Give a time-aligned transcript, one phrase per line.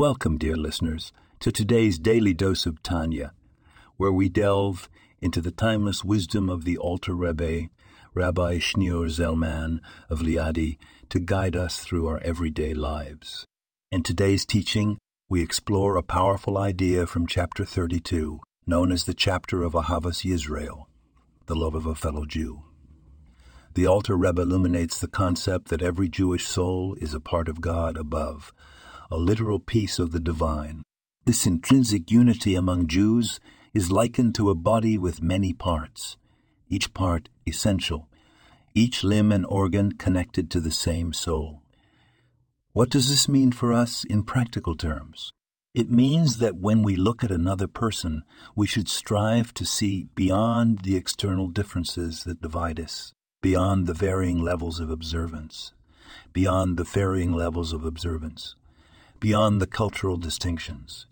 [0.00, 3.34] Welcome, dear listeners, to today's daily dose of Tanya,
[3.98, 4.88] where we delve
[5.20, 7.68] into the timeless wisdom of the Alter Rebbe,
[8.14, 10.78] Rabbi Shneur Zalman of Liadi,
[11.10, 13.44] to guide us through our everyday lives.
[13.92, 14.96] In today's teaching,
[15.28, 20.86] we explore a powerful idea from chapter 32, known as the chapter of Ahavas Yisrael,
[21.44, 22.62] the love of a fellow Jew.
[23.74, 27.98] The Alter Rebbe illuminates the concept that every Jewish soul is a part of God
[27.98, 28.54] above,
[29.12, 30.82] a literal piece of the divine.
[31.24, 33.40] This intrinsic unity among Jews
[33.74, 36.16] is likened to a body with many parts,
[36.68, 38.08] each part essential,
[38.72, 41.62] each limb and organ connected to the same soul.
[42.72, 45.32] What does this mean for us in practical terms?
[45.74, 48.22] It means that when we look at another person,
[48.54, 54.40] we should strive to see beyond the external differences that divide us, beyond the varying
[54.40, 55.72] levels of observance,
[56.32, 58.54] beyond the varying levels of observance
[59.20, 61.06] beyond the cultural distinctions,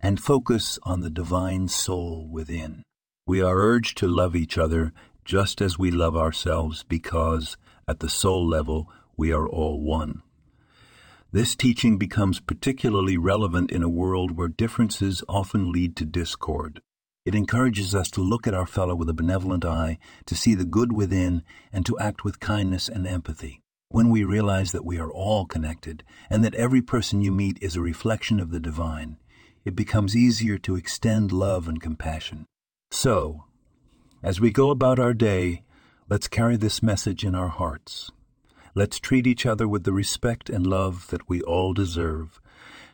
[0.00, 2.82] and focus on the divine soul within.
[3.26, 4.92] We are urged to love each other
[5.24, 7.56] just as we love ourselves because,
[7.86, 10.22] at the soul level, we are all one.
[11.32, 16.80] This teaching becomes particularly relevant in a world where differences often lead to discord.
[17.26, 20.64] It encourages us to look at our fellow with a benevolent eye, to see the
[20.64, 23.60] good within, and to act with kindness and empathy.
[23.88, 27.76] When we realize that we are all connected and that every person you meet is
[27.76, 29.18] a reflection of the divine,
[29.64, 32.46] it becomes easier to extend love and compassion.
[32.90, 33.44] So,
[34.22, 35.62] as we go about our day,
[36.08, 38.10] let's carry this message in our hearts.
[38.74, 42.40] Let's treat each other with the respect and love that we all deserve,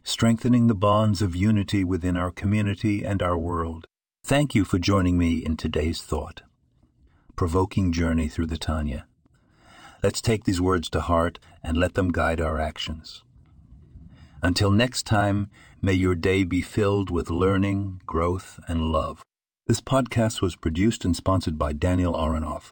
[0.05, 3.87] strengthening the bonds of unity within our community and our world.
[4.25, 6.43] Thank you for joining me in today's thought.
[7.34, 9.06] Provoking Journey Through the Tanya.
[10.03, 13.22] Let's take these words to heart and let them guide our actions.
[14.42, 15.48] Until next time,
[15.81, 19.22] may your day be filled with learning, growth, and love.
[19.69, 22.71] This podcast was produced and sponsored by Daniel Aronoff.